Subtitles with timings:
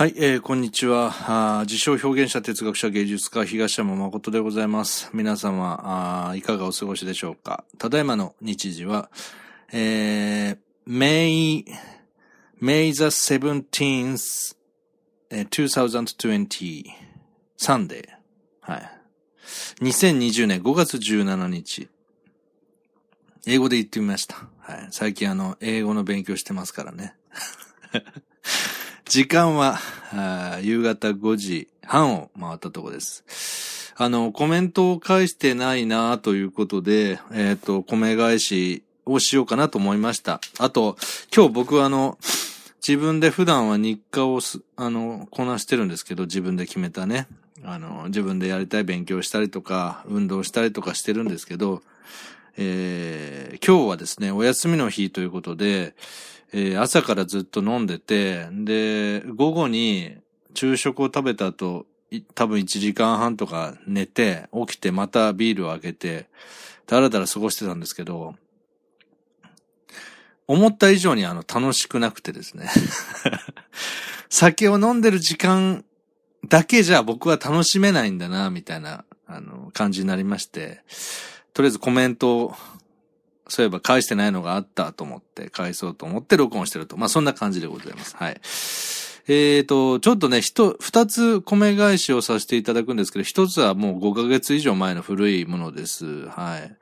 [0.00, 1.12] はい、えー、こんにちは。
[1.58, 5.10] あ自称表現者、哲学者、芸術家、東山誠でございます。
[5.12, 5.78] 皆様、
[6.30, 7.64] あいかがお過ごしでしょうか？
[7.76, 9.10] ただいまの日時は、
[9.70, 10.58] えー、
[10.88, 11.66] May,
[12.62, 14.56] May the 17th,
[15.30, 16.84] 2020,
[17.58, 18.08] Sunday.
[18.62, 18.90] はい。
[19.82, 21.90] 2020年5月17日。
[23.46, 24.48] 英語で言ってみました。
[24.60, 24.88] はい。
[24.92, 27.12] 最近あの、英語の勉強してますからね。
[29.10, 29.80] 時間は、
[30.62, 33.92] 夕方5時半を回ったとこです。
[33.96, 40.40] あの、コメントを返してないなということで、えっ、ー、と、米返しをしようかなと思いました。
[40.60, 40.96] あと、
[41.34, 42.18] 今日僕はあの、
[42.86, 47.26] 自分で普段は日課をす、あの、こなしてるんですけど、自分で決めたね。
[47.64, 51.82] あの、自分でやりたい勉強したりとか、運動したりとかしてるんですけど、
[52.56, 53.19] えー、
[53.64, 55.94] 今日はですね、お休みの日ということで、
[56.52, 60.16] えー、朝からずっと飲んでて、で、午後に
[60.54, 61.86] 昼食を食べた後、
[62.34, 66.26] 多分1時間半とか寝て、起きてまたビールを開けて、
[66.86, 68.34] だらだら過ごしてたんですけど、
[70.46, 72.68] 思った以上にあの楽しくなくてですね。
[74.30, 75.84] 酒を飲んでる時間
[76.48, 80.82] だけじゃ僕は楽しめないんだな、みたいな、あの、感じになりまして、
[81.52, 82.54] とりあえずコメントを
[83.50, 86.96] そういえば返してないのがあったと思って返そうと思って録音してると。
[86.96, 88.16] まあそんな感じでございます。
[88.16, 88.40] はい。
[89.28, 96.26] えっ、ー、と、ちょっとね、一、二つ米返しをさせていただくんですけど、一つはもう5ヶ月以上前の古いものです。
[96.28, 96.76] はい。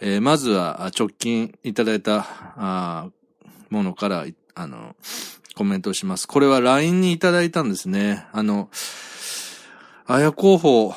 [0.00, 3.08] えー、まずは直近いただいた、あ
[3.70, 4.96] ものから、あの、
[5.54, 6.26] コメントをします。
[6.26, 8.26] これは LINE にいただいたんですね。
[8.32, 8.68] あの、
[10.06, 10.94] あや候補、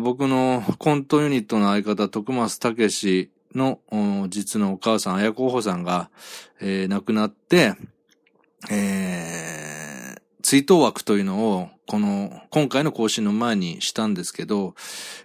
[0.00, 3.80] 僕のコントユニットの相方、徳松武史の
[4.28, 6.10] 実のお母さん、綾候補さんが、
[6.60, 7.74] えー、亡くなって、
[8.70, 14.74] えー、追悼枠というのを、この、今回の更新の前にしたんですけど、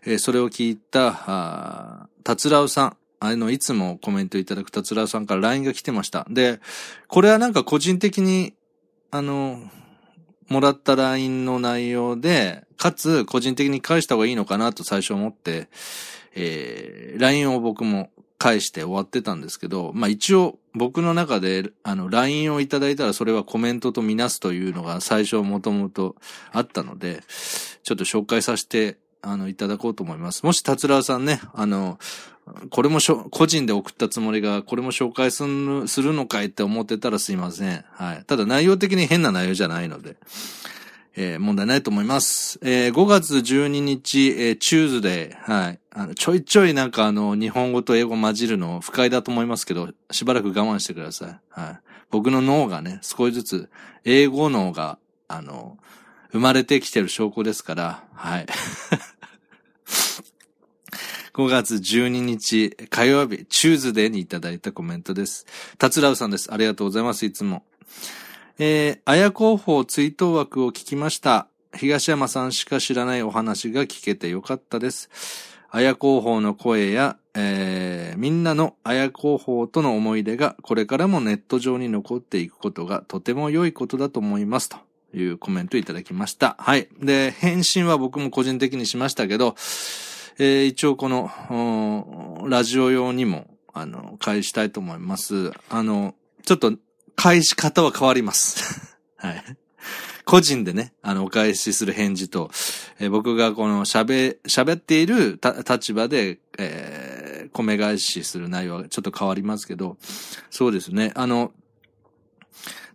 [0.05, 6.25] えー、それを聞いた、たつらうさん、あの、いつもコメントいただくたつらうさんから LINE が来てました。
[6.29, 6.59] で、
[7.07, 8.53] これはなんか個人的に、
[9.11, 9.59] あの、
[10.49, 15.67] もらった LINE の内容で、かつ個人的に返した方がいいのかなと最初思って、
[16.35, 26.15] えー、LINE を僕も返して終わってたんですけど、まあ一応僕の中で、あの、LINE をいただいたらそれはコメントとみなすというのが最初もともと
[26.51, 27.23] あったので、
[27.83, 30.45] ちょっと紹介させて、あの、いただこうと思います。
[30.45, 31.97] もし、達郎さんね、あの、
[32.69, 37.83] これもしょ、個人で送ったつもりが、これも紹介する、するのかいって思ってたらすいません。
[37.91, 38.23] はい。
[38.25, 40.15] ただ内容的に変な内容じゃないので。
[41.19, 42.59] えー、問題ないと思います。
[42.61, 45.79] えー、5月12日、えー、チューズデー、はい。
[45.89, 51.39] あの、ちょいちょいなんかあの、日本語と英語混じるの不快だと思いますけど、しばらく我慢してください。
[51.49, 51.79] はい。
[52.11, 53.69] 僕の脳がね、少しずつ、
[54.05, 55.79] 英語脳が、あの、
[56.31, 58.45] 生まれてきてる証拠ですから、はい。
[61.33, 65.47] 5月12日火曜日、チューズデーにいただいたコメントです。
[65.79, 66.53] たつらうさんです。
[66.53, 67.63] ありがとうございます、いつも。
[68.59, 71.47] えー、綾候補追悼枠を聞きました。
[71.75, 75.11] 東山さんしか知らないお話が聞けてよかったです。
[75.69, 84.77] 綾候補の声や、えー、みんなの綾候補との思い出がこれからもネット上に残っていくことがとても良いことだと思いますと
[85.13, 86.55] いうコメントいただきました。
[86.57, 86.87] はい。
[86.99, 89.53] で、返信は僕も個人的にしましたけど、
[90.39, 95.51] えー、一応この、ラジオ用にも、あの、返したいと思います。
[95.69, 96.73] あの、ちょっと
[97.17, 98.95] 返し方は変わります。
[99.17, 99.43] はい。
[100.23, 102.51] 個人でね、あの、お返しする返事と、
[102.99, 109.97] えー、僕がこの喋、喋っている立場で、えー、米返しする内容はちょっと変わりますけど、
[110.49, 111.11] そうですね。
[111.15, 111.53] あの、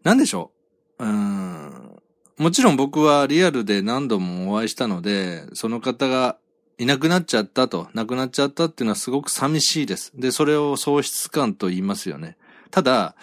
[0.04, 0.52] なんでしょ
[0.98, 1.04] う？
[1.04, 2.00] うん。
[2.38, 6.36] もちろん僕はリアルで何度もお会いしたので、その方が
[6.78, 10.12] いなくなっちゃったと、亡くなっちゃったっていうのはすごく寂しいです。
[10.14, 12.36] で、それを喪失感と言いますよね。
[12.70, 13.16] ただ、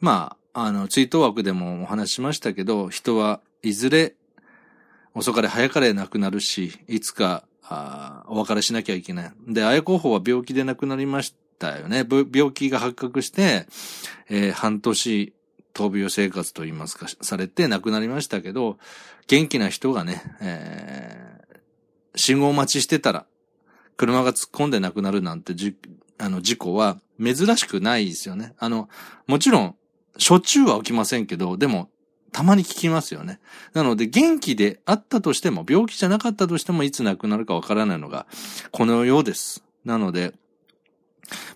[0.00, 4.14] まああ、あの、追悼枠でもお話しましたけど、人はいずれ
[5.14, 9.32] 遅かれ早かれ亡くなるし、いつか、あお別れしなきゃいけない。
[9.46, 12.06] で、綾候補は病気で亡くなりましたよね。
[12.08, 13.66] 病気が発覚して、
[14.28, 15.34] えー、半年、
[15.74, 18.78] 闘病生活と言いますか、されて亡くなりましたけど、
[19.26, 23.26] 元気な人がね、えー、信号待ちしてたら、
[23.96, 25.76] 車が突っ込んで亡くなるなんてじ、
[26.18, 28.54] あの、事故は珍しくないですよね。
[28.58, 28.88] あの、
[29.26, 29.76] もちろん、
[30.16, 31.90] しょっちゅうは起きませんけど、でも、
[32.32, 33.40] たまに聞きますよね。
[33.72, 38.26] なので、元気であったとしても、病気じゃなかったとしても、いつ亡くなるかわからないのが、
[38.70, 39.64] このようです。
[39.84, 40.34] なので、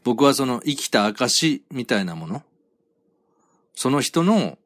[0.04, 2.42] 僕はその生きた証みたいなもの、
[3.74, 4.58] その人の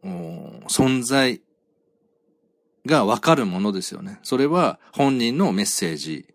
[0.69, 1.41] 存在
[2.85, 4.19] がわかるものですよね。
[4.23, 6.27] それは本人のメッセージ、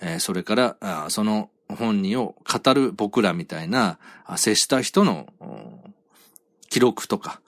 [0.00, 3.98] えー、それからあ、その本人を語る僕らみたいな、
[4.36, 5.28] 接した人の
[6.68, 7.40] 記録とか、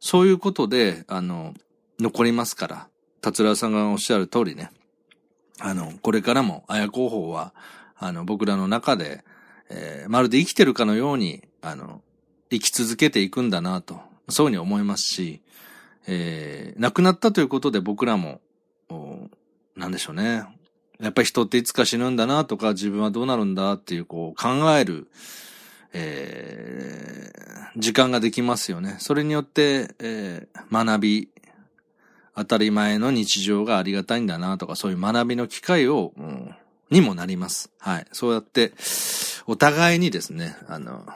[0.00, 1.54] そういうことで、あの、
[1.98, 2.88] 残りますから、
[3.20, 4.70] 達郎さんがおっしゃる通りね、
[5.58, 7.54] あの、これからも、綾候補は、
[7.96, 9.24] あの、僕らの中で、
[9.70, 12.02] えー、まるで生きてるかのように、あの、
[12.50, 15.40] 生き続けていくんだなと、そういうふうに思いますし、
[16.06, 18.40] えー、亡くなったということで僕らも、
[19.76, 20.44] なんでしょうね。
[21.00, 25.08] やっぱり人っていつか死ぬんだなとか、自分はどうなるんだっていう、こう、考える、
[25.92, 28.96] えー、時間ができますよね。
[28.98, 31.28] それによって、えー、学び、
[32.34, 36.54] 当たり前の日常がありがたいんだなとか、そういう学びの機会を、うん、
[36.90, 37.70] にもなります。
[37.78, 38.06] はい。
[38.12, 38.72] そうやって、
[39.46, 41.06] お互いにですね、あの、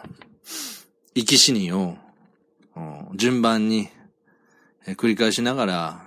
[1.14, 1.96] 生き死にを、
[2.76, 3.88] うん順番に
[4.87, 6.02] え、繰り返しながら、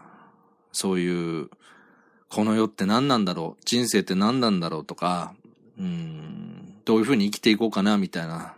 [0.72, 1.50] そういう、
[2.30, 3.62] この世って何なんだろう？
[3.66, 4.86] 人生って何なんだろう？
[4.86, 5.36] とか、
[5.78, 6.53] うん、
[6.86, 8.56] どういうふうに生きていこうかなみたいな、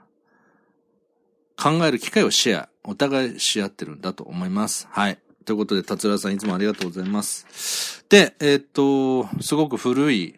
[1.58, 4.88] 考える機会をシェア、お互いし合ってるんだと思います。
[4.92, 5.18] はい。
[5.46, 8.04] ということで、達郎さんいつもありがとうございます。
[8.10, 10.36] で、えー、っと、すごく古い、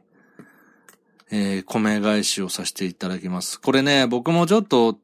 [1.31, 3.59] えー、米返しをさせていただきます。
[3.59, 4.99] これね、僕もちょっと、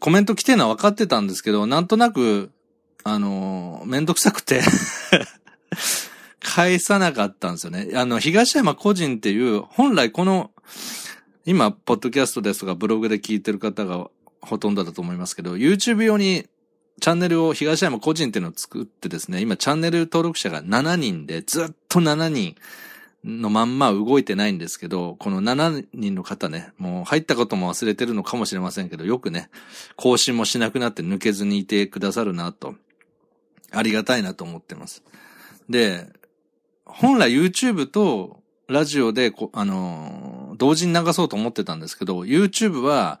[0.00, 2.50] コメント来てるのは分かってたんですけど、なんとなく、
[3.04, 4.60] あのめんどくさくて
[6.40, 7.90] 返さなかったんですよね。
[7.94, 10.50] あの、東山個人っていう、本来この、
[11.48, 14.10] 今、ポッドキャストですとかブログで聞いてる方が
[14.42, 16.46] ほとんどだと思いますけど、YouTube 用に
[17.00, 22.54] チャンネルを東山個人っていうのを作ってですね、今チャンネル登録者が7人で、ずっと7人
[23.24, 29.48] のまんま動いてないんですけど、この7人の方ね、もう入ったことも忘れてるのかもしれませんけど、よくね、
[29.96, 32.74] 更新もしなくなって抜けずにいてくださるなと、
[33.70, 35.02] ありがたいなと思ってます。
[35.70, 36.12] で、
[36.84, 43.20] 本来 YouTube とラジオであの同時に流そうと思ってたんですけど、YouTube は、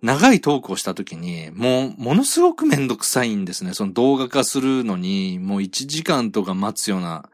[0.00, 3.74] 長いトークをした時に、もう、ものすごくめんどくさいんですね。
[3.74, 7.28] その動画化するのに、もう1時間とか待つような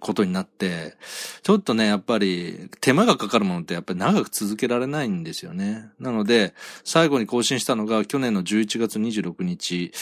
[0.00, 0.94] ことになって、
[1.42, 5.90] ちょっとね、やっぱり手間がかかるものってやっぱり長く続けられないんですよね。
[6.00, 6.54] なので、
[6.84, 9.92] 最後に更新したのが去年の11月26日、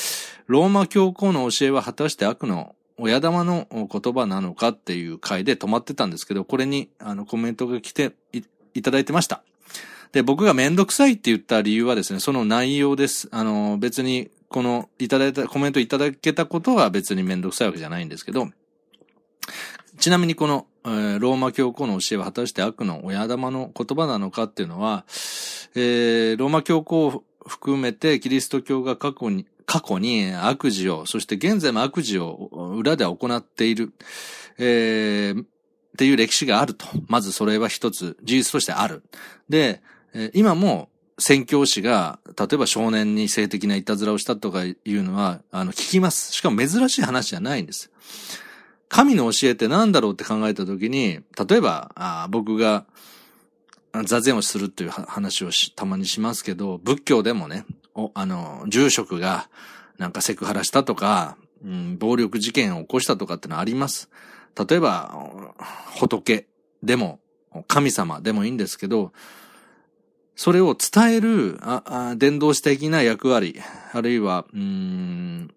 [0.47, 8.13] ローマ教皇の教えは果たして悪の親玉の言葉なのかっていう回で止まってたんですけど、これにあのコメントが来て
[8.75, 9.43] いただいてました。
[10.13, 13.29] で、僕がめんどくさいって言った理由はですね、その内容です。
[13.31, 18.49] あの、別に、この、いただいた、コメントいただけたことは別にめんどくさいわけじゃないんですけど、
[19.99, 25.05] ちなみにこの、えー、ローマ教皇の教えは果たして悪の親玉の言葉なのかっていうのは、
[25.75, 33.93] えー、ローマ教皇を含めてキリスト教が過去に、過去に悪事を、そして現在も悪事を裏で行っている、
[34.59, 35.47] えー、っ
[35.99, 36.87] ていう歴史があると。
[37.07, 39.03] まずそれは一つ事実としてある。
[39.51, 39.83] で、
[40.33, 40.89] 今も
[41.19, 46.33] 宣教師が、例えば少年に性的ないたずらをしたとかいうのは、あの、聞きます。
[46.33, 47.91] しかも珍しい話じゃないんです。
[48.89, 52.87] 神の教えって何だろうって考えたときに、例えば、あ僕が
[54.07, 57.67] 座禅をするっていう話をたまにしますけど、仏教でもね、
[57.99, 59.49] おあの、住職が
[59.99, 64.09] なんかセクハラしたとか、うん、暴力事件を起こしたとかってのはあります。
[64.69, 65.13] 例えば、
[65.97, 66.47] 仏
[66.85, 67.19] でも、
[67.67, 69.13] 神様でもいいんですけど、
[70.37, 73.61] それを伝える、あ、あ伝道師的な役割、
[73.93, 75.51] あるいは、うん、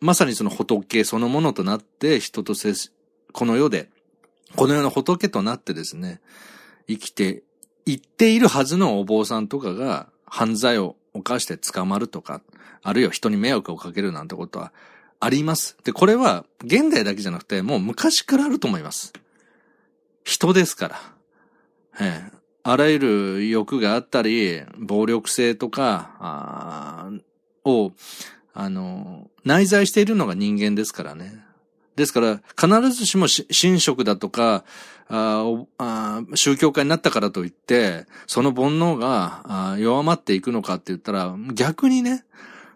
[0.00, 2.92] まさにその仏そのものとなって人と接し、
[3.32, 3.88] この世で、
[4.54, 6.20] この世の仏となってですね、
[6.86, 7.42] 生きて、
[7.84, 12.40] いっているはずのお坊さんとかが犯罪を犯して捕まるとか、
[12.82, 14.72] あるいは人に迷惑をかけるなんてことは
[15.20, 15.76] あります。
[15.84, 19.12] で、これは現代だけじゃなくて、もう昔からあると思います。
[20.24, 21.00] 人ですから。
[22.00, 27.92] ええ、あらゆる欲があったり、暴力性とか、ああを、
[28.54, 31.44] あの、内在しているのが人間ですからね。
[31.96, 34.64] ですから、必ずしも神職だとか、
[35.08, 42.24] あ宗教家になったからといって、その煩悩が弱まっていくのかって言ったら、逆にね、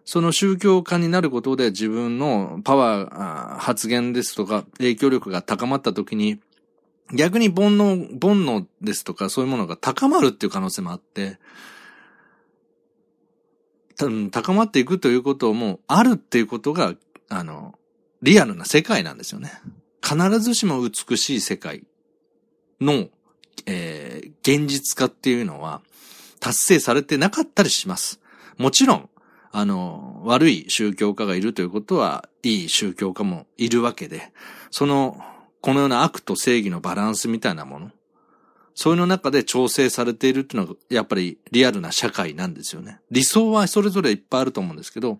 [0.04, 6.40] その宗教家になることで自分のパワー、発言ですとか影響力が高まった時に、
[7.14, 11.38] 逆に煩悩、煩悩ですとかそういうものが高まるっていう可能性もあって、
[14.30, 16.94] 高まっていくということもあるっていうことが、
[17.30, 17.74] あの、
[18.22, 19.52] リアルな世界なんですよね。
[20.02, 21.84] 必ずしも美しい世界
[22.80, 23.08] の、
[23.66, 25.82] えー、現実化っていうのは
[26.40, 28.20] 達成されてなかったりします。
[28.56, 29.10] もちろん、
[29.52, 34.32] あの、悪い宗教家がいるということは、いい宗教家もいるわけで、
[34.70, 35.20] その、
[35.60, 37.90] このような悪と正義のバランスみたいなもの、
[38.74, 43.00] そういうの中で調整されているっていうのが、やっぱりリアルな社会なんですよね。
[43.10, 45.18] 理想はそれぞれいっぱいあると思うんですけど、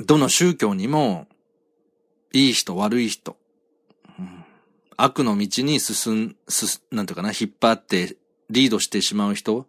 [0.00, 1.26] どの宗教にも、
[2.32, 3.36] いい人、悪い人、
[4.96, 8.16] 悪の道に進ん、す、なんていうかな、引っ張って
[8.50, 9.66] リードしてしまう人、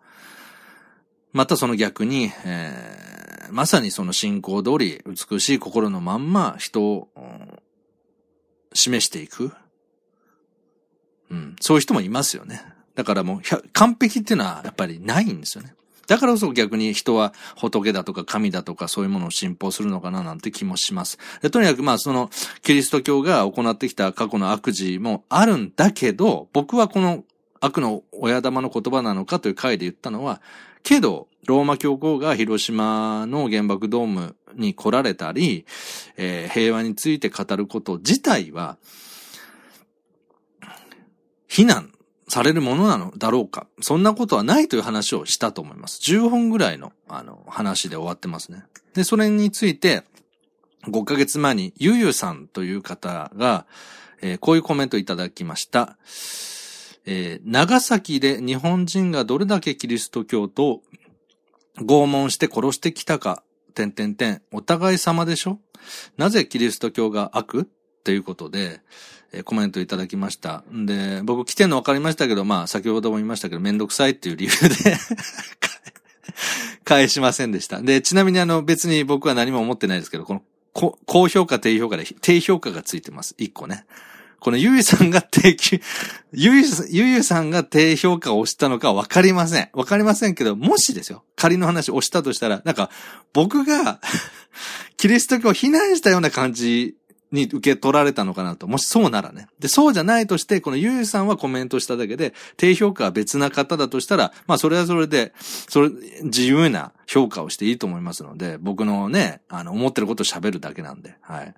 [1.32, 7.08] またその逆に、えー、まさにその信仰通り美しい心のまんま人を、
[8.74, 9.52] 示していく。
[11.30, 11.56] うん。
[11.60, 12.64] そういう人もいますよね。
[12.96, 13.42] だからもう、
[13.74, 15.76] 完璧っていうのはやっぱりないんですよね。
[16.12, 21.18] だからこそ逆に人は仏だとか神だとかそういうものを信奉するのかななんて気もします。
[21.42, 22.30] でとにかくまあその
[22.64, 27.24] キリスト教が行ってきた過去の悪事もあるんだけど、僕はこの
[27.62, 30.42] 悪の親玉の言葉なのかという回で言ったのは、
[30.84, 35.66] けど、ローマ教皇が広島の原爆ドームに来られたり、
[36.18, 38.78] えー、平和について語ること自体は、
[41.48, 41.91] 非難
[42.32, 43.68] されるものなのだろうか。
[43.82, 46.00] そんなことはないという話をしたと思います。
[46.02, 48.64] 10本ぐらいの、あの、話で終わってますね。
[48.94, 50.04] で、それについて、
[50.88, 53.66] 5ヶ月前に、ゆゆさんという方が、
[54.22, 55.98] えー、こういうコメントいただきました。
[57.06, 60.82] えー、長崎で日本人がどれだけキリスト教と
[61.80, 65.60] 拷問して殺してきたか、点点点、お互い様でしょ？
[66.16, 67.64] なぜキリスト教が悪？
[67.64, 68.80] っていうことで、
[69.34, 70.64] え、コメントいただきました。
[70.74, 74.98] んで、僕来てんの分かりましたけど、まあ、先ほども言いましたけど、めんどくさいっていう理由で
[76.84, 77.82] 返しませんでした。
[77.82, 83.36] で、ちなみにあの、別に僕は何も思ってないですけど、この、高評価、低評価で、低評価がついてます。
[83.38, 83.86] 一個ね。
[84.42, 85.56] このゆいさんが低、
[86.34, 89.70] ゆい、ゆゆさんが低評価を押したのかわかりません。
[89.74, 91.24] わかりませんけど、もしですよ。
[91.36, 92.90] 仮の話を押したとしたら、なんか、
[93.34, 94.02] 僕が
[94.98, 96.96] キリスト教を非難したような感じ
[97.32, 98.68] に受け取られたのかなと。
[98.68, 99.48] もしそうならね。
[99.60, 105.90] で、そうじゃないとして、このゆゆさんはコメントしただけで、低評価は別な方だとしたら、まあそれはそれで、それ、
[106.24, 111.54] 自由な評価をしていいと思いますので、僕のね、あの、思ってることを喋るだけなんで、はい。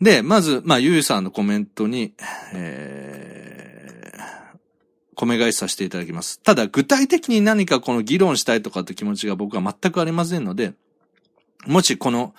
[0.00, 2.14] で、まず、まあ、ゆうさんのコメントに、
[2.54, 4.20] えー、
[5.14, 6.40] 米返しさせていただきます。
[6.40, 10.72] ただ、具体的に何かこの議論したいとかって気持ちが僕は全くありませんので、
[11.66, 12.34] もしこの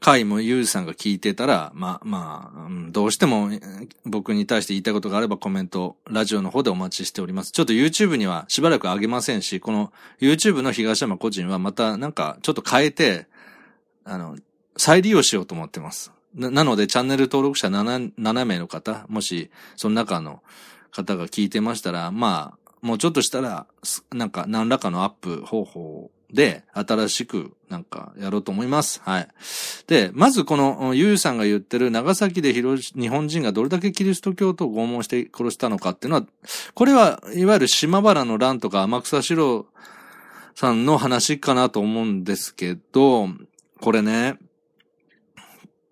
[0.00, 3.50] 回もゆうさんが聞いてたら、まあ、まあ、どうしても
[4.04, 7.52] 僕に対して言いたいことがあればコメント、ラジオの方でお待ちしております。
[7.52, 13.26] ちょっと YouTube にはしばらく上げませんし、この YouTube の東山個人はまたなんかちょっと変えて、
[14.04, 14.36] あの、
[14.76, 16.12] 再利用しようと思ってます。
[16.34, 20.42] な、なので、チャンネル登録者 7, 7名の方、もし、その中の
[20.90, 23.66] 方が聞いてましたら、まあ、もうちょっとしたら、
[24.12, 29.00] なんか、何らかのアップ方法で、新しく、なんか、やろうと思います。
[29.02, 29.28] はい。
[29.86, 36.26] で、まずこの、ゆうさんが言ってる、長崎で広日本人がどれだけキリスト教徒を拷問して殺したのかっていうのは、
[36.74, 39.66] これは、いわゆる島原の乱とか天草四郎
[40.54, 43.28] さんの話かなと思うんですけど、
[43.80, 44.38] これね、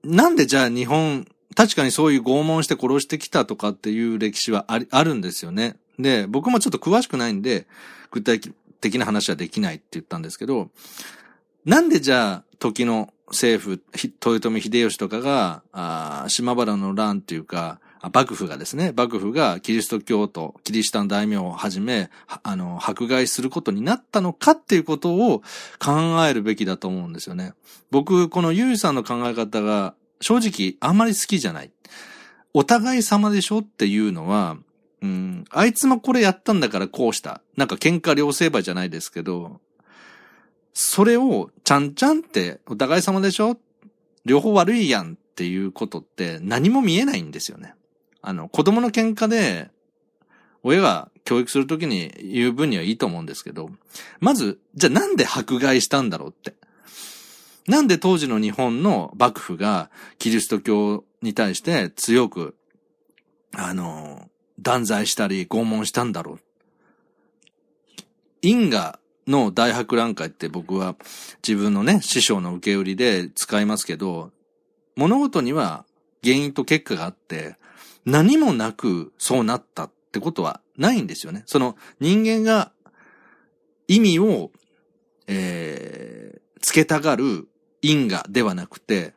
[0.04, 5.76] なんでじゃあ日本、確かにそういう拷問して殺してきたとかっていう歴史はあり、あるんですよね。
[5.98, 7.66] で、僕もちょっと詳しくないんで、
[8.10, 8.40] 具体
[8.90, 10.70] 的な話はできないって言ったんですけど、
[11.64, 17.80] なんでじゃあ、時の政府、豊臣秀吉とかが、あ島原の乱っていうか、
[18.12, 22.10] 幕府がですね、幕府がキリスト教徒、キリシタン大名をはじめ、
[22.42, 25.42] あの、迫害することになったのかっていうことを
[25.78, 27.54] 考えるべきだと思うんですよね。
[27.90, 31.70] 僕、このゆうさんの考え方が、正直あんまり好きじゃない。
[32.54, 34.56] お互い様でしょっていうのは、
[35.02, 37.42] うん、あいつもこれやったんだからこうした。
[37.56, 39.60] なんか喧嘩両成敗じゃないですけど、
[40.72, 43.58] それをちゃんちゃんってお互い様でしょ？
[44.24, 47.74] 両方悪いやんっていうことって何も見えないんですよね。
[48.22, 49.70] あの、子供の喧嘩で、
[50.62, 53.70] 親が教育するときに言う分にはいいと思うんですけど、
[54.18, 56.54] まず、じゃあなんで迫害したんだろうって。
[57.68, 62.56] なんで当時の日本の幕府がキリスト教に対して強く、
[63.54, 64.28] あの、
[64.60, 66.40] 断罪したり拷問したんだろう。
[68.42, 70.94] 因果の大博覧会って僕は
[71.46, 74.30] 自分のね、師匠の受け売りで使いますけど、
[74.94, 75.84] 物事には
[76.22, 77.56] 原因と結果があって、
[78.04, 81.42] 何もなくそうなったってことはないんですよね。
[81.46, 82.72] その人間が
[83.88, 84.50] 意味を、
[85.26, 87.48] えー、つけたがる
[87.82, 89.14] 因果ではなくて、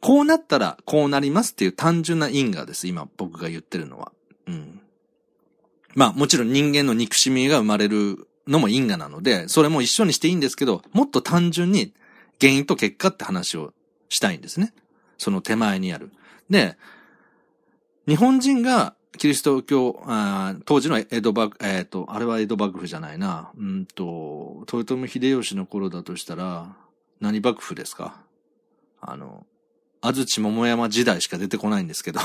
[0.00, 2.86] こうなったらこうなりますっていう単純な因果です。
[2.86, 4.12] 今僕が言ってるのは。
[4.48, 4.80] うん。
[5.94, 11.92] まあもちろん人間の憎しみが生まれるのも因果なので、それも一緒にしていいんですけど、もっと単純に
[12.40, 13.72] 原因と結果って話を
[14.08, 14.72] したいんですね。
[15.18, 16.10] その手前にある。
[16.48, 16.76] で、
[18.06, 23.50] 日本人がキリスト教、あ当時の江戸幕、えっ、ー、と、あれは江戸幕府じゃないな。
[23.58, 26.74] うんと、豊臣秀吉の頃だとしたら、
[27.20, 28.20] 何幕府ですか？
[29.00, 29.44] あの、
[30.00, 32.20] 安土桃山時代しか出てこないんですけど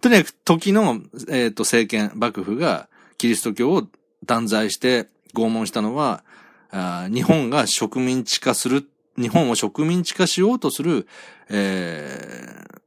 [0.00, 2.88] とにかく時の、えっ、ー、と、政権、幕府が
[3.18, 3.86] キリスト教を
[4.24, 6.24] 断罪して拷問したのは、
[6.70, 8.88] あ日本が植民地化する、
[9.18, 11.06] 日本を植民地化しようとする、
[11.50, 12.80] えー、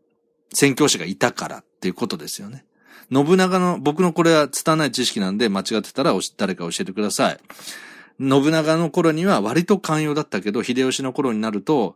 [0.53, 2.65] 宣教師がいたからっていうことですよね。
[3.11, 7.39] 信長の、僕のこれは拙い知識なんで間違ってたら誰か教えてください。
[8.19, 11.95] 信長の頃には割と寛容だったけど、秀吉の頃になると、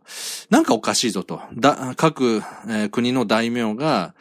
[0.50, 1.40] なんかおかしいぞと。
[1.54, 4.14] だ各、えー、国の大名が、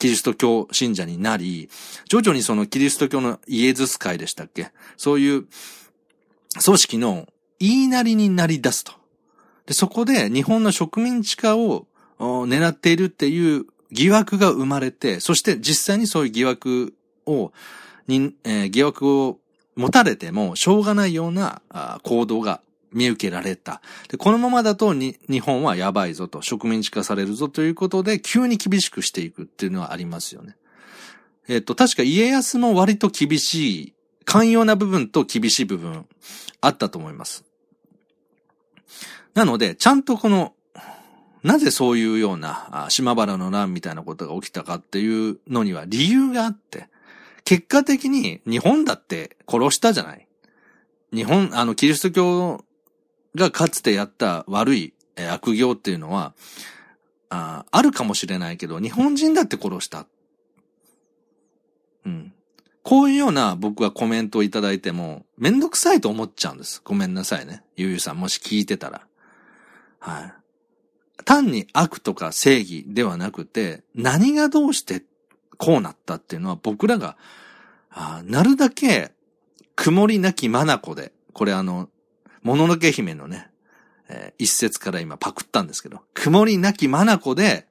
[0.00, 1.68] キリスト教信者になり、
[2.08, 4.72] 徐々にそのキリスト教のイエズス会でしたっけ？
[4.96, 5.44] そういう
[6.64, 7.28] 組織の
[7.60, 8.92] 言いなりになり出すと。
[9.66, 11.86] で、そこで日本の植民地化を
[12.18, 16.94] 狙っているっていう疑惑が生まれて、そして実際にそういう疑惑
[17.26, 17.52] を、
[18.08, 19.38] にえー、疑惑を
[19.76, 21.60] 持たれてもしょうがないような
[22.02, 23.80] 行動が見受けられた。
[24.08, 30.56] で、このままだとに、日本はやばいぞと、植民地化されるぞということで、急に厳しくしていくっていうのはありますよね。
[31.48, 33.94] えっと、確か家康も割と厳しい、
[34.24, 36.06] 寛容な部分と厳しい部分、
[36.60, 37.44] あったと思います。
[39.34, 40.54] なので、ちゃんとこの、
[41.42, 46.88] なぜそういうような、島原の乱みたいなことが起きたかっていうのには理由があって、
[47.44, 50.28] 結果的に日本だって殺したじゃない。
[51.12, 52.64] 日本、あの、キリスト教
[53.34, 56.34] がかつてやった悪い悪行っていうのは、
[57.28, 60.06] ああるかもしれないけど、日本人だって殺した。
[62.04, 62.32] うん。
[62.82, 66.80] こういうような僕はコメントをいただいても、めんどくさいと思っちゃうんです。
[66.82, 67.62] ごめんなさいね。
[67.76, 69.06] ゆうゆうさんもし聞いてたら。
[69.98, 70.34] はい。
[71.24, 75.04] 単に悪とか正義ではなくて、何がどうして
[75.58, 77.16] こうなったっていうのは僕らが、
[77.90, 79.12] あなるだけ
[79.76, 81.88] 曇りなき眼で、これあの、
[82.42, 83.50] もののけ姫のね、
[84.08, 87.66] えー、一節から今パクったんですけど、曇りなき眼で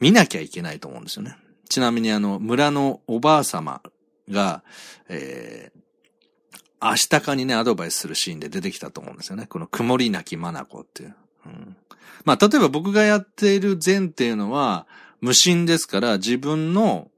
[0.00, 1.36] 見なきゃいけないと思うんですよね。
[1.68, 3.82] ちなみにあの、村のおばあ様
[4.28, 4.62] が、
[5.08, 9.46] えー、明日かにね、アドバイスするシーンで出てきたと思うんですよね。
[9.46, 11.14] この曇りなき眼っていう。
[11.46, 11.76] うん、
[12.24, 14.86] まあ、例えば僕がやっている善っていうのは、
[15.20, 17.08] 無心ですから自分の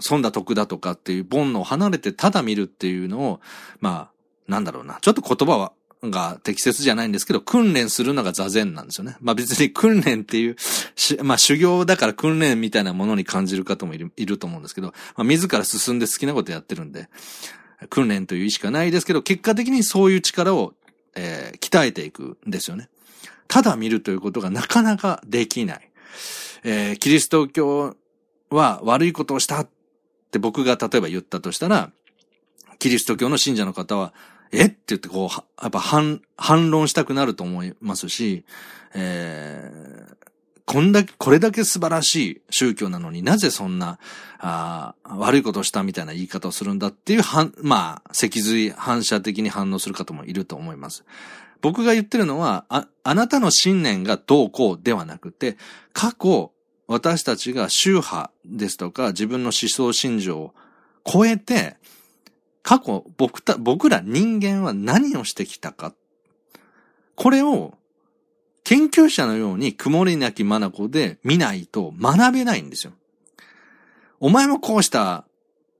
[0.00, 3.40] 損だ得だとかっていう煩悩を離れてただ見るっていうのを、
[3.80, 4.17] まあ、
[4.48, 4.98] なんだろうな。
[5.00, 9.16] ちょっと言葉は、が適切じゃないんですけど、訓練するのが座禅なんですよね。
[9.20, 10.56] まあ別に訓練っていう、
[11.24, 17.08] まあ修行だから訓練みたいなものに感じる方もいるいると思うんですけど、まあ自ら進んで好きなことやってるんで、
[17.90, 20.74] 訓練という意識はないですけど、結果的にそういう力を、
[21.16, 22.88] えー、鍛えていくんですよね。
[23.48, 25.90] ただ見るということがなかなかできない。
[26.62, 27.96] えー、キリスト教
[28.50, 29.68] は悪いことをしたっ
[30.30, 31.90] て僕が例えば言ったとしたら、
[32.78, 34.12] キリスト教の信者の方は、
[34.52, 34.66] え？
[34.66, 38.44] って言ってこう、やっぱ反、反論したくなると思いますし、
[38.94, 40.16] えー、
[40.64, 43.98] こんだけ、これだけ素晴らしい宗教なのになぜそんな、
[44.38, 51.04] あ悪いことをしたみたいな言い方をするんだっていう、はまあ、脊髄反射的に反応する方もいると思います。
[51.60, 55.56] 僕が言ってるのは、あ、あなたの信念がどうこうではなくて、
[55.92, 56.52] 過去、
[56.86, 60.54] 私たちが宗派ですとか自分の思想信条を
[61.04, 61.76] 超えて、
[62.68, 65.94] 過去、僕た、僕ら人間は何をしてきたか。
[67.14, 67.72] これを、
[68.62, 72.92] 研究者のように曇りなき眼で見ないと学べないんですよ。
[74.20, 75.24] お前もこうした、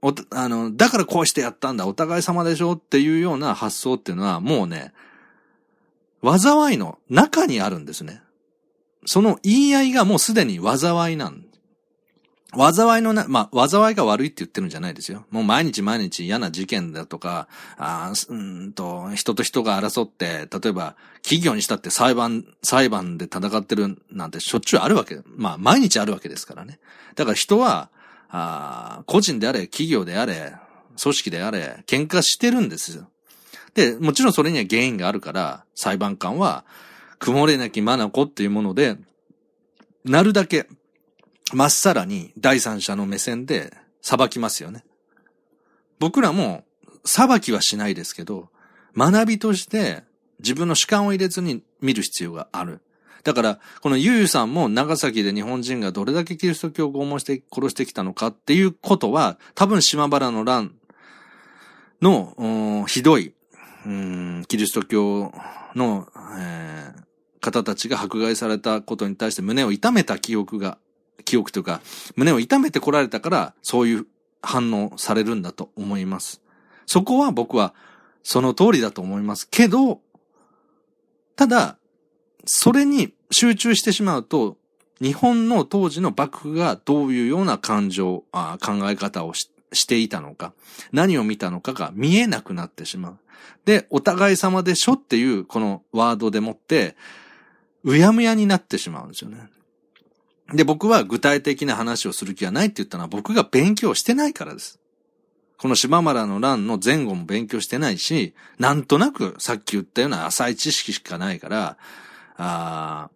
[0.00, 2.72] お、あの、だからこうしてやったんだ、お互い様でしょ？
[2.72, 4.94] っていうような発想っていうのはもうね、
[6.22, 8.22] 災いの中にあるんですね。
[9.04, 11.44] その言い合いがもうすでに災いなん
[12.56, 15.26] 災いのな、まあ、災いが悪いって言ってるんじゃないですよ。
[15.30, 25.20] もう毎日毎日嫌な事件だとか、あうんと、人と人が争って、例えば、企業にしたって裁判、裁判で戦ってるなんてしょっちゅうあるわけ。
[25.26, 26.80] まあ、毎日あるわけですからね。
[27.16, 27.90] だから人は、
[28.30, 30.54] あ個人であれ、企業であれ、
[31.00, 33.10] 組織であれ、喧嘩してるんですよ。
[33.74, 36.64] で、もちろんそれには原因があるから、裁判官は、
[37.18, 38.96] 曇れなき眼っていうもので、
[40.04, 40.66] なるだけ、
[41.54, 44.84] まっさらに第三者の目線で裁きますよね。
[45.98, 46.64] 僕らも
[47.04, 48.50] 裁きはしないですけど、
[48.96, 50.04] 学びとして
[50.40, 52.80] 自分の主観を入れずに見る必要がある。
[53.24, 60.74] だから、このゆうゆさんも長崎で日本人がどれだけキリスト教を拷問して殺してきたのかっていうことは、多分島原の乱
[62.00, 63.34] の、ひどい、
[64.48, 65.32] キリスト教
[65.74, 66.08] の、
[66.38, 67.04] えー、
[67.40, 70.78] 方たちが迫害されたことに対して胸を痛めた記憶が、
[71.28, 71.82] 記憶というか、
[72.16, 74.06] 胸を痛めてこられたから、そういう
[74.40, 76.40] 反応されるんだと思います。
[76.86, 77.74] そこは僕は
[78.22, 80.00] その通りだと思いますけど、
[81.36, 81.76] ただ、
[82.46, 84.56] それに集中してしまうと、
[85.02, 90.54] 日本の当時の幕府がどういうような感情、あ考え方をししていたのか、
[90.92, 93.18] 何を見たのかが見えなくなってしまう。
[93.66, 96.96] で、お互い様でしょっていうこのワードでもって、
[97.84, 99.46] うやむやになってしまうんですよね。
[100.52, 104.78] で、僕は具体的な話をする気はないって言ったのは僕が勉強してないからです。
[105.58, 111.76] この島原の乱の前後も勉強してないし、なんとなくさっき言ったような浅い知識しかないから、
[112.36, 113.10] あ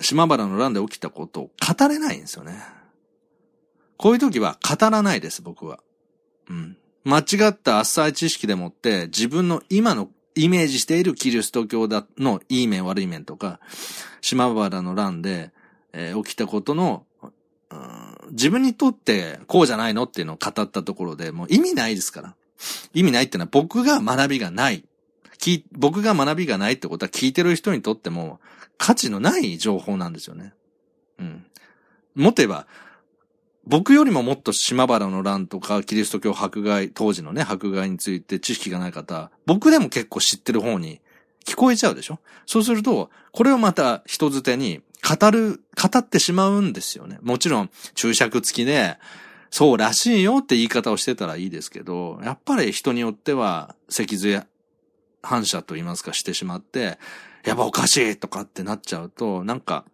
[0.00, 2.62] 島原の乱で起きたことを語れないんですよね。
[3.96, 5.80] こういう時は語らないです、僕は。
[6.48, 6.76] うん。
[7.04, 13.58] 間違った浅い知識でもって自分の今のイメージしているキリスト教だのいい面悪い面とか、
[14.20, 15.50] 島原の乱で、
[15.92, 22.34] えー、起きたことの、うん、自分にとってこうじゃないのっていうのを語ったところでもう意味ないですから。
[22.92, 24.84] 意味ないってのは僕が学びがない。
[25.72, 28.40] 僕が学びがないってことは聞いてる人にとっても
[28.76, 30.52] 価値のない情報なんですよね。
[31.20, 31.46] うん。
[32.16, 32.66] もっと言えば、
[33.64, 41.00] 僕よりももっと島原の乱とかキリスト教迫害、当時のね、迫害について知識がない方、僕でも結構知ってる方に
[41.44, 42.18] 聞こえちゃうでしょ？
[42.46, 47.18] そうすると、これをまた人づてに語る、語ってしまうんですよね。
[47.22, 48.98] もちろん注釈付きで、
[49.50, 54.42] そうらしいよって言い方をしてたらいいですけど、やっぱり人によっては脊髄
[55.22, 56.98] 反射と言いますかしてしまって、
[57.44, 59.84] やっぱおかしいとかってなっちゃうと、なんか、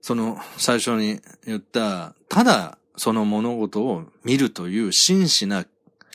[0.00, 5.64] その最初に言った、ただその物事を見るという真摯な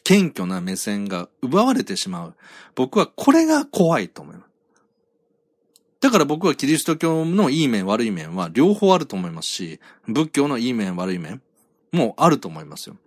[0.03, 2.35] 謙虚な目線が奪われてしまう。
[2.75, 4.46] 僕はこれが怖いと思います。
[5.99, 11.41] だから僕はキリスト教のいい面悪い面は両方あると思いますし、仏教のいい面悪い面
[11.91, 12.97] もあると思いますよ。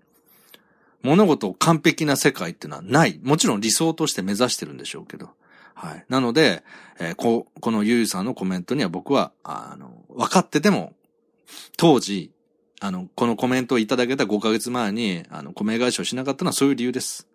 [1.03, 3.21] 物事を完璧な世界っていうのはない。
[3.23, 5.31] もちろん理想として目指してるんでしょうけど。
[5.75, 6.05] はい。
[6.09, 6.63] なので、
[6.99, 10.93] えー、こ、このゆうさんのコメントには僕は、あの、分かってても、
[11.79, 12.33] 当時、
[12.81, 17.27] あの、このコメントをいただけた5ヶ月前に、あの、米返しをしなかったのはそういう理由です。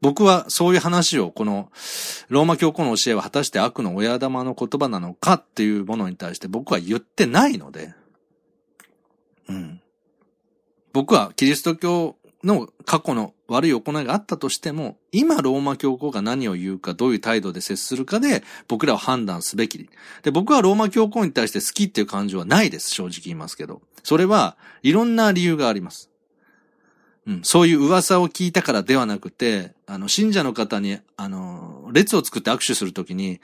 [0.00, 1.70] 僕はそういう話を、この、
[2.28, 7.94] ローマ教皇の教えは果たして悪の親玉の言葉なのかっていうものに対して僕は言ってないので、
[9.48, 9.80] うん。
[10.92, 19.90] 僕はキリスト教の過去の悪い行いがあったとしても、今ローマ教皇が何を言うか、どういう態度で接するかで、僕らは判断すべき。
[20.22, 23.82] で、僕はローマ教皇に対して好きっていう感情はないです、正直言いますけど。
[24.02, 26.09] それは、いろんな理由があります。
[27.26, 33.40] うん、そういう噂を聞いたからではなくて、あの、信者の方に、あの、列を作って握手するときに、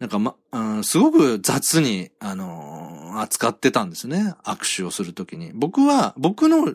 [0.00, 4.34] なんかま、うん、すごく雑に、あの、扱ってたんですね。
[4.44, 5.52] 握手をするときに。
[5.54, 6.74] 僕は、僕の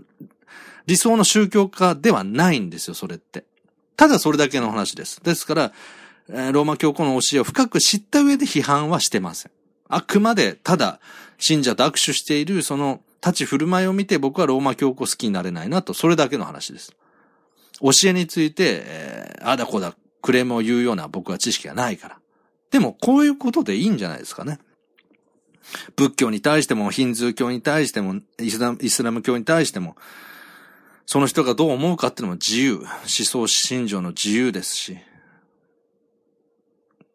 [0.86, 3.43] 理想の宗教家ではないんですよ、それって。
[3.97, 5.21] ただそれだけの話です。
[5.23, 5.73] ですから、
[6.29, 9.51] ローマ教皇の教えを深く知った上で批判はしてません。
[9.89, 10.99] あくまで、ただ、
[11.38, 16.93] 信者と握手しているその立ち振る舞いを見て僕はローマ教皇好きになれないなと、それだけの話です。
[17.81, 22.19] 教えについて、えー、あだこだクレームを言うような僕は知識がないから。
[22.71, 24.59] でも、こういうことでいいんじゃないですかね。
[25.95, 29.95] 仏教に対しても、ヒンズー教に対しても、イスラムイスラム教に対しても、
[31.05, 34.97] その人がどう思うかっていうのも自由、思想信条の自由ですし。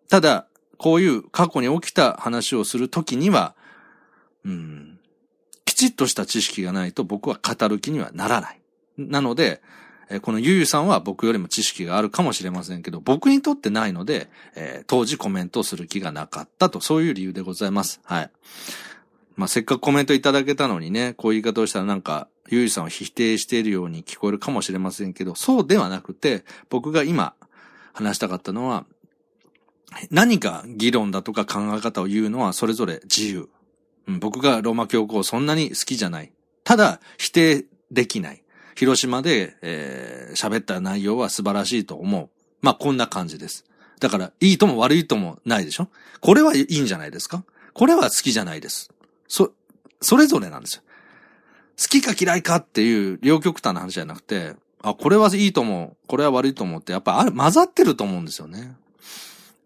[0.09, 0.47] ただ、
[0.77, 3.55] こういう過去に起きた話をするときには、
[4.45, 4.99] うん、
[5.83, 8.61] ちっとした知識がないと僕は語る気にはならない。
[8.99, 9.61] なので、
[10.09, 18.01] えこのゆゆさんは僕よりも知識があるかもしれませんけど、僕にとってないので、えー、当時コメントをする気がなかったと、そういう理由でございます。
[18.05, 18.31] はい。
[19.35, 27.35] まあ、せっかくコメントいただけたのにね、こういう言い方をしたらなんか、ゆいさんを否定しているように聞こえるかもしれませんけど、そうではなくて、僕が今
[27.93, 28.85] 話したかったのは、
[30.11, 33.49] 何か議論だとか考え方を言うのはそれぞれ自由。
[34.07, 36.33] 僕がローマ教皇そんなに好きじゃない。
[36.65, 38.43] ただ、否定できない。
[38.75, 42.29] 広島で、えー、喋った内容は素晴らしいと思う。
[42.63, 43.65] まあ、こんな感じです。
[44.01, 45.89] だから、いいとも悪いともないでしょ？
[46.21, 47.45] これはいいんじゃないですか？
[47.75, 48.91] これは好きじゃないです。
[49.29, 49.53] そ、
[50.01, 50.83] それぞれなんですよ。
[51.81, 58.75] 好きか嫌いかっていう両極端な話じゃなくて、あ、これはいいと思う、これは悪いと思うって、やっぱある、混ざってると思うんですよね。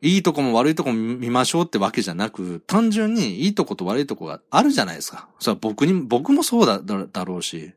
[0.02, 5.28] いいとこも悪いとこも見ましょうってわけじゃなく、単純にいいとこと悪いとこがあるじゃないですか。
[5.38, 7.72] それは僕に、僕もそうだ、だろうし。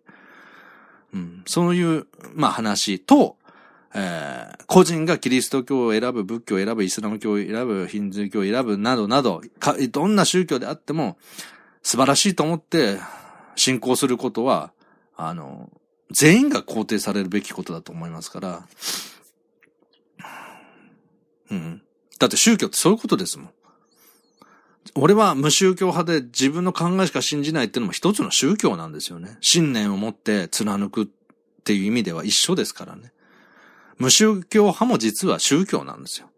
[1.13, 3.38] うん、そういう、まあ話と、
[3.95, 9.41] えー、個人がキリスト教を選ぶ、仏教を選ぶ、イスラム教を選ぶ、ヒンズー教を選ぶ、などなど、
[9.91, 11.17] どんな宗教であっても、
[11.82, 12.99] 素晴らしいと思って
[13.55, 14.71] 信仰することは、
[15.15, 15.71] あの、
[16.12, 18.67] 全員が肯定されるべきことだと思いますから、
[21.51, 21.82] うん。
[22.19, 23.49] だって宗教ってそういうことですもん。
[24.95, 29.38] 俺は無宗教派で自分の考えしか信じないっていうのも一つの宗教なんですよね。
[29.41, 31.08] 信念を持って貫くっ
[31.63, 33.12] ていう意味では一緒ですからね。
[33.97, 36.29] 無宗教派も実は宗教なんですよ。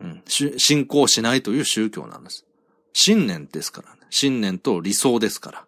[0.00, 0.22] うん。
[0.26, 2.44] 信仰しないという宗教なんです。
[2.92, 4.00] 信念ですからね。
[4.10, 5.64] 信念と理想ですから。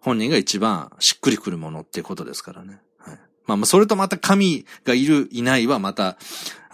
[0.00, 2.80] 本人が一番しっくりくるものっていうことですからね。
[2.98, 3.18] はい。
[3.46, 6.16] まあ、それとまた神がいる、いないはまた、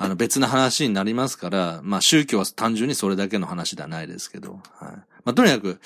[0.03, 4.93] あの別な話になりますから、まあ宗教は単純にそれだけの話ではないですけど、はい。
[4.93, 5.79] まあとにかく、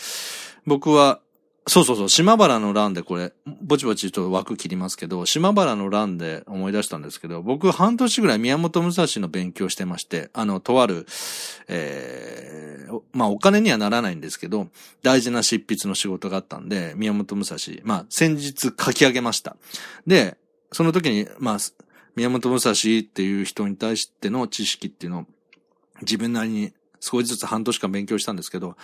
[0.66, 1.20] 僕は、
[1.66, 11.06] そうそうそう、島原の乱でこれ、ぼちぼちちょっと枠切りますけど、島原の乱で思い出したんですけど、僕半年ぐらい宮本武蔵の勉強してまして、あの、とある、
[11.66, 14.68] えー、まあお金にはならないんですけど、
[15.02, 19.56] 大事な執筆の仕事があったんで、宮本武蔵、まあ先日書き上げました。
[20.06, 20.36] で、
[20.74, 21.58] その時に、まあ、
[22.16, 25.24] 宮本武蔵っていう人に対しての知識っていうのを
[26.00, 28.76] 自分なりに少しずつ半年間勉強したんですけど、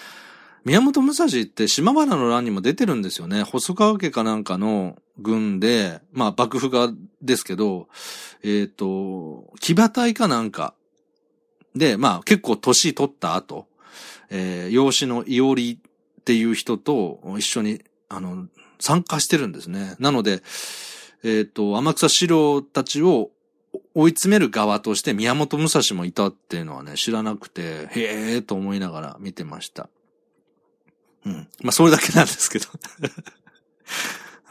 [0.65, 3.43] 宮本武蔵って島原の乱にも出てるんですよね。
[3.43, 7.89] 細川家かなんかの軍で、まあ幕府側ですけど、
[8.45, 10.75] えっ、ー、と、騎馬隊かなんか
[11.75, 13.67] で、まあ結構年取った後、
[14.29, 15.81] えー、養子の伊織
[16.21, 18.47] っていう人と一緒に、あの、
[18.79, 19.97] 参加してるんですね。
[19.99, 20.43] なので、
[21.23, 23.31] えっ、ー、と、天草四郎たちを
[23.95, 27.91] 追い詰める側として宮本武蔵もいたっていうのはね、知らなくて、へ
[28.35, 29.89] えーと思いながら見てました。
[31.27, 31.49] うん。
[31.63, 32.67] まあ、それだけなんですけど。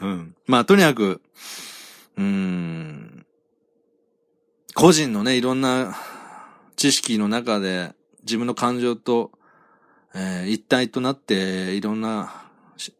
[0.02, 0.34] うん。
[0.46, 1.20] まあ、とにかく、
[2.16, 3.26] うん、
[4.74, 5.96] 個人のね、いろんな
[6.76, 9.32] 知識の中で自分の感情と、
[10.14, 12.49] えー、一体となっていろんな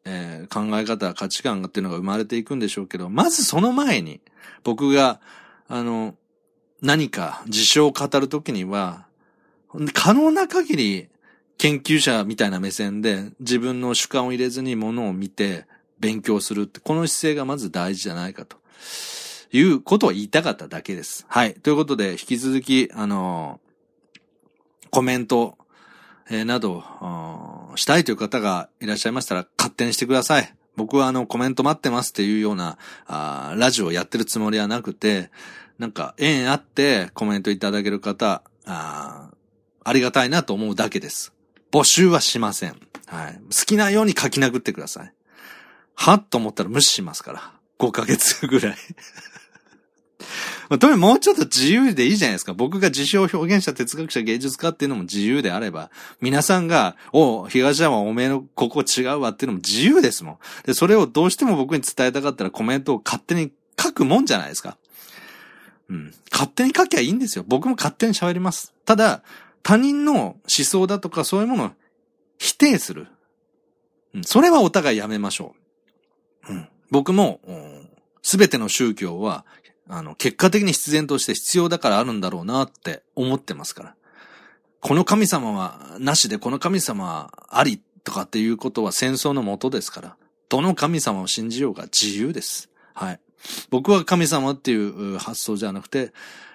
[0.04, 4.20] えー、考え方、価値観っていうのが生まれていくんでしょうけど、まずその前に、
[4.62, 5.20] 僕が、
[5.68, 6.14] あの、
[6.82, 9.06] 何か事象を語るときには、
[9.94, 11.08] 可能な限り
[11.58, 15.66] 研究者みたいな目線で自分の主観を入れずにものを見て
[16.00, 18.58] 勉強するって、この姿勢がまず大事じゃないかと。
[19.52, 21.26] いうことを言いたかっただけです。
[21.28, 21.54] はい。
[21.54, 23.60] ということで、引き続き、あの、
[24.90, 25.58] コメント、
[26.30, 26.84] え、など、
[27.74, 30.54] したいという方がいらっしゃいましたら、勝手にしてください。
[30.76, 35.30] 僕はあの、コメント待ってますっていうような、あラジオをやってるつもりはなくて、
[35.78, 39.30] なんか、縁あってコメントいただける方、あ
[39.82, 41.32] ありがたいなと思うだけです。
[41.72, 42.80] 募集はしません。
[43.06, 43.34] はい。
[43.34, 45.12] 好きなように書き殴ってください。
[45.94, 47.52] はっと思ったら無視しますから。
[47.80, 48.76] 5ヶ月ぐらい
[50.70, 52.54] まあ、とにかくもうちょっと自由でいいじゃないですか。
[52.54, 60.38] 僕が自称表現者、哲学者、芸術家っていうのも自由であれば、皆さんが、お東山おめえのここ違うわっていうのも自由ですもん。
[60.64, 64.78] で、それをどうしても僕に伝えたかったらコメントを勝手に書くもんじゃないですか。
[65.88, 66.14] うん。
[66.30, 67.44] 勝手に書きゃいいんですよ。
[67.48, 68.72] 僕も勝手に喋ります。
[68.84, 69.24] ただ、
[69.64, 71.70] 他人の思想だとかそういうものを
[72.38, 73.08] 否定する。
[74.14, 74.24] うん。
[74.24, 75.56] それはお互いやめましょ
[76.48, 76.52] う。
[76.52, 76.68] うん。
[76.92, 77.40] 僕も、
[78.22, 79.44] すべての宗教は
[79.90, 83.94] あの、結果的に必然として必要だからあるんだろうなって思ってますから。
[84.80, 90.16] この神様はなしでこの神様はありとかっていうことは戦争のもとですから。
[90.48, 92.70] どの神様を信じようが自由です。
[92.94, 93.20] はい。
[93.70, 96.12] 僕は神様っていう発想じゃなくて、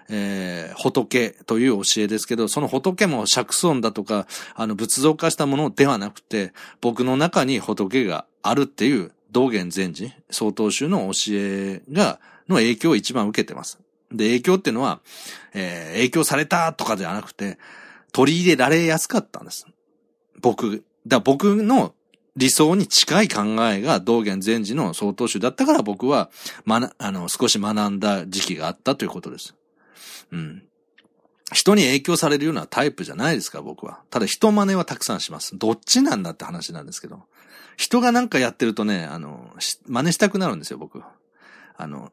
[0.10, 13.80] えー、仏という教えですけど、その仏も釈尊だとか、あの、仏像化したものではなくて、僕の中に仏があるっていう道元禅師、曹洞宗の教えが、の影響を一番受けてます。
[14.12, 15.02] で、影響っていうのは、
[15.54, 17.58] えー、影響されたとかではなくて、
[18.12, 19.66] 取り入れられやすかったんです。
[20.42, 21.94] 僕、だ僕の
[22.36, 26.30] 理想に近い考えが道元禅師の総統集だったから僕は、
[26.66, 29.56] まあの、少し学んだ時期があったということです。
[30.32, 30.64] うん。
[31.54, 34.02] 人に影響されるようなタイプじゃないですか、僕は。
[34.10, 35.58] ただ人真似はたくさんします。
[35.58, 37.24] どっちなんだって話なんですけど。
[37.78, 39.54] 人がなんかやってるとね、あの、
[39.88, 41.02] 真似したくなるんですよ、僕。
[41.78, 42.12] あの、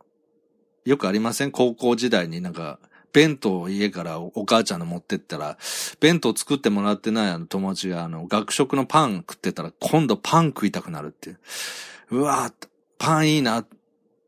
[0.85, 1.51] よくありません？
[1.51, 2.79] 高校時代になんか、
[3.13, 5.59] 弁当を家からお母ちゃんの持ってったら、
[6.01, 11.39] 弁当作ってもらってないあの友達があの、学食のパン食ってたら今度パン食いたくなるっていう。
[12.11, 12.69] うわぁ、
[12.99, 13.67] パンいいな。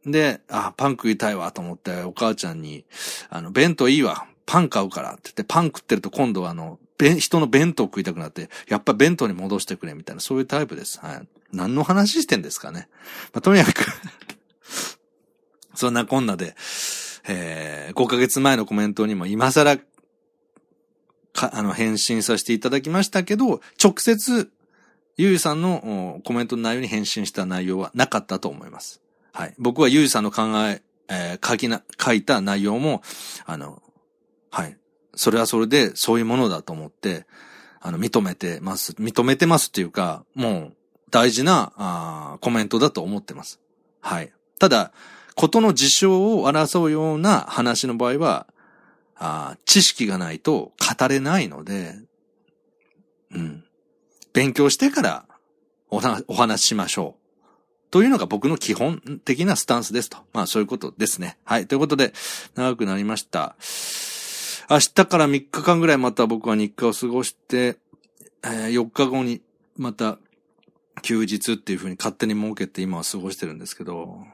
[0.04, 2.84] で、あ、パン食いたいわと思ってお母ちゃんに、
[3.30, 4.26] あの、弁当いいわ。
[4.44, 6.78] パン買うからって言って、パン食ってると今度はあの、
[7.18, 11.00] 人の弁当食いたくなって、やっぱ弁当に戻してくれみたいな、そういうタイプです。
[11.00, 11.26] はい。
[11.52, 12.88] 何の話してんですかね。
[13.32, 13.86] まあ、とにかく
[15.74, 16.54] そんなこんなで、
[17.26, 19.78] えー、5ヶ月前のコメントにも今更、
[21.34, 24.50] か、あの、返信させていただきましたけど、直接、
[25.16, 29.02] ゆうさんのコメントの内容に返信した内容はなかったと思います。
[29.32, 29.54] はい。
[29.58, 33.02] 僕はゆうさんの考え、えー、書きな、書いた内容も、
[33.44, 33.82] あの、
[34.50, 34.76] はい。
[35.16, 37.26] それはそれでそういうものだと思って、
[37.80, 38.92] あの、認めてます。
[38.92, 40.76] 認めてますっていうか、もう、
[41.10, 43.60] 大事な、あコメントだと思ってます。
[44.00, 44.32] はい。
[44.58, 44.92] ただ、
[45.35, 48.47] ことの事象を争うような話の場合は、
[49.16, 51.97] あ知識がないと語れないので、
[53.33, 53.64] うん。
[54.33, 55.25] 勉強してから
[55.90, 57.25] おお話ししましょう。
[57.90, 60.18] というのが僕の基本的なスタンスですと。
[60.33, 61.38] まあそういうことですね。
[61.44, 61.68] はい。
[61.68, 62.12] ということで、
[62.57, 63.55] 長くなりました。
[64.68, 67.77] 明日から3日間ぐらいまた僕は日課を過ごして、
[68.42, 69.42] えー、4日後に
[69.77, 70.18] また
[71.03, 74.27] 休日っていう風に勝手に設けて今は過ごしてるんですけど、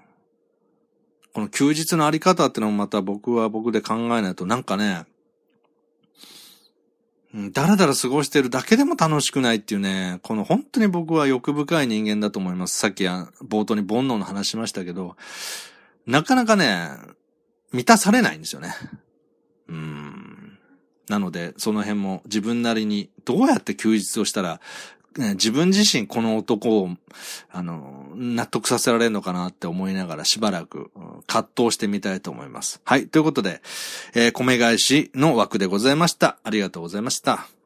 [1.33, 5.05] この休日のあり方ってのもまた僕は僕で考えないとなんかね、
[7.53, 12.77] だらだら過ごしてるだけでも楽しくないっていうね、この本当に僕は欲深い人間だと思います。
[12.77, 15.17] さっき冒頭に煩悩の話しましたけど、
[16.07, 16.91] なかなかね、
[17.73, 18.75] 満たされないんですよね。
[19.69, 20.59] うん。
[21.09, 24.61] なので、その辺も自分なりにどうやって休日をしたら
[25.17, 26.91] 自分自身この男を、
[27.51, 30.91] あの、納得させられるのかなって思いながらしばらく
[31.27, 32.81] 葛藤してみたいと思います。
[32.85, 33.09] はい。
[33.09, 33.61] ということで、
[34.15, 36.39] えー、米返しの枠でございました。
[36.45, 37.60] ありがとうございました。